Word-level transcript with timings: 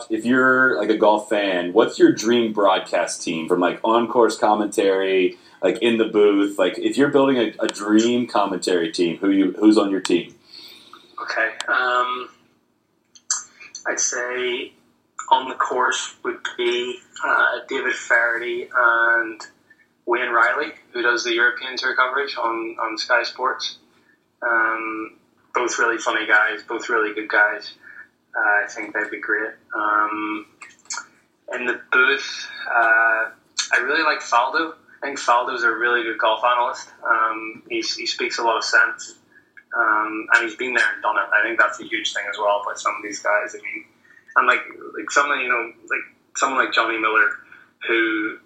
watch, 0.00 0.10
if 0.10 0.24
you're 0.24 0.78
like 0.78 0.90
a 0.90 0.96
golf 0.96 1.28
fan, 1.28 1.72
what's 1.72 1.98
your 1.98 2.12
dream 2.12 2.52
broadcast 2.52 3.22
team 3.22 3.48
from 3.48 3.60
like 3.60 3.80
on 3.84 4.08
course 4.08 4.38
commentary, 4.38 5.38
like 5.62 5.78
in 5.82 5.98
the 5.98 6.04
booth? 6.04 6.58
Like 6.58 6.78
if 6.78 6.96
you're 6.96 7.10
building 7.10 7.36
a, 7.36 7.52
a 7.64 7.68
dream 7.68 8.26
commentary 8.26 8.92
team, 8.92 9.18
who 9.18 9.30
you 9.30 9.52
who's 9.52 9.78
on 9.78 9.90
your 9.90 10.00
team? 10.00 10.34
Okay, 11.22 11.50
um, 11.68 12.30
I'd 13.86 14.00
say 14.00 14.72
on 15.30 15.48
the 15.48 15.54
course 15.54 16.14
would 16.24 16.38
be 16.56 16.98
uh, 17.24 17.60
David 17.68 17.92
Feherty 17.92 18.68
and 18.74 19.40
Wayne 20.06 20.30
Riley, 20.30 20.72
who 20.92 21.02
does 21.02 21.24
the 21.24 21.34
European 21.34 21.76
Tour 21.76 21.94
coverage 21.94 22.36
on, 22.36 22.76
on 22.80 22.98
Sky 22.98 23.22
Sports. 23.22 23.78
Um, 24.42 25.18
both 25.54 25.78
really 25.78 25.98
funny 25.98 26.26
guys, 26.26 26.62
both 26.66 26.88
really 26.88 27.14
good 27.14 27.28
guys. 27.28 27.74
Uh, 28.36 28.64
I 28.64 28.68
think 28.68 28.94
they'd 28.94 29.10
be 29.10 29.20
great. 29.20 29.50
Um, 29.74 30.46
in 31.54 31.66
the 31.66 31.80
booth, 31.90 32.48
uh, 32.68 33.30
I 33.72 33.78
really 33.82 34.02
like 34.02 34.20
Faldo. 34.20 34.74
I 35.02 35.06
think 35.06 35.18
Faldo's 35.18 35.62
a 35.62 35.70
really 35.70 36.02
good 36.02 36.18
golf 36.18 36.44
analyst. 36.44 36.88
Um, 37.02 37.62
he 37.68 37.82
speaks 37.82 38.38
a 38.38 38.42
lot 38.42 38.58
of 38.58 38.64
sense. 38.64 39.16
Um, 39.76 40.26
and 40.34 40.44
he's 40.44 40.56
been 40.56 40.74
there 40.74 40.84
and 40.92 41.02
done 41.02 41.16
it. 41.16 41.28
I 41.32 41.42
think 41.46 41.58
that's 41.58 41.80
a 41.80 41.84
huge 41.84 42.12
thing 42.12 42.24
as 42.28 42.36
well 42.38 42.62
by 42.66 42.72
some 42.74 42.94
of 42.96 43.02
these 43.02 43.20
guys. 43.20 43.54
I 43.54 43.62
mean, 43.62 43.84
and 44.36 44.46
like 44.46 44.60
like 44.96 45.10
someone 45.10 45.40
you 45.40 45.48
know 45.48 45.72
like 45.88 46.04
someone 46.36 46.64
like 46.64 46.74
Johnny 46.74 46.98
Miller, 46.98 47.28
who 47.86 48.38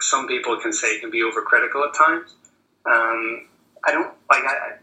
some 0.00 0.26
people 0.26 0.58
can 0.60 0.72
say 0.72 0.98
can 0.98 1.10
be 1.10 1.22
overcritical 1.22 1.86
at 1.86 1.94
times. 1.94 2.34
Um, 2.84 3.48
I 3.84 3.92
don't 3.92 4.12
like 4.28 4.42
I, 4.42 4.54
I 4.54 4.75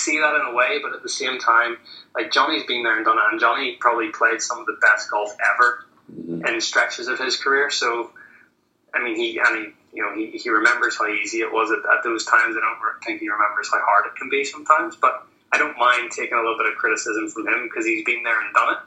see 0.00 0.18
that 0.18 0.34
in 0.34 0.52
a 0.52 0.54
way, 0.54 0.78
but 0.82 0.94
at 0.94 1.02
the 1.02 1.08
same 1.08 1.38
time, 1.38 1.76
like 2.14 2.32
Johnny's 2.32 2.64
been 2.64 2.82
there 2.82 2.96
and 2.96 3.04
done 3.04 3.18
it, 3.18 3.24
and 3.30 3.40
Johnny 3.40 3.76
probably 3.80 4.10
played 4.10 4.40
some 4.42 4.58
of 4.58 4.66
the 4.66 4.76
best 4.80 5.10
golf 5.10 5.34
ever 5.54 5.86
mm-hmm. 6.12 6.46
in 6.46 6.60
stretches 6.60 7.08
of 7.08 7.18
his 7.18 7.36
career. 7.36 7.70
So, 7.70 8.10
I 8.94 9.02
mean, 9.02 9.16
he 9.16 9.38
and 9.38 9.56
he, 9.56 9.96
you 9.96 10.02
know, 10.02 10.14
he, 10.14 10.38
he 10.38 10.50
remembers 10.50 10.96
how 10.98 11.08
easy 11.08 11.38
it 11.38 11.52
was 11.52 11.70
at, 11.70 11.78
at 11.78 12.04
those 12.04 12.24
times. 12.24 12.56
I 12.56 12.60
don't 12.60 13.04
think 13.04 13.20
he 13.20 13.28
remembers 13.28 13.68
how 13.72 13.80
hard 13.82 14.06
it 14.06 14.16
can 14.18 14.30
be 14.30 14.44
sometimes, 14.44 14.96
but 14.96 15.26
I 15.52 15.58
don't 15.58 15.76
mind 15.78 16.10
taking 16.12 16.34
a 16.34 16.40
little 16.40 16.56
bit 16.56 16.66
of 16.66 16.76
criticism 16.76 17.28
from 17.30 17.46
him 17.48 17.68
because 17.68 17.84
he's 17.84 18.04
been 18.04 18.22
there 18.22 18.40
and 18.40 18.54
done 18.54 18.74
it. 18.74 18.80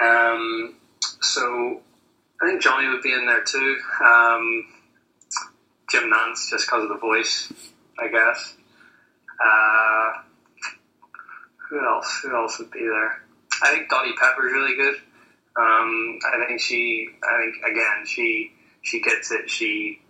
Um, 0.00 0.74
so 1.20 1.80
I 2.40 2.46
think 2.46 2.62
Johnny 2.62 2.88
would 2.88 3.02
be 3.02 3.12
in 3.12 3.26
there 3.26 3.42
too. 3.42 3.76
Um, 4.04 4.66
Jim 5.90 6.10
Nantz, 6.10 6.50
just 6.50 6.66
because 6.66 6.84
of 6.84 6.90
the 6.90 6.98
voice, 6.98 7.52
I 7.98 8.08
guess. 8.08 8.54
Uh, 9.40 9.87
who 11.68 11.84
else? 11.84 12.20
Who 12.22 12.34
else 12.34 12.58
would 12.58 12.70
be 12.70 12.80
there? 12.80 13.22
I 13.62 13.72
think 13.72 13.88
Dottie 13.88 14.14
Pepper's 14.20 14.52
really 14.52 14.76
good. 14.76 14.94
Um, 15.56 16.18
I 16.24 16.46
think 16.46 16.60
she. 16.60 17.08
I 17.22 17.42
think 17.42 17.64
again 17.64 18.06
she 18.06 18.52
she 18.82 19.00
gets 19.00 19.32
it. 19.32 19.50
She 19.50 20.00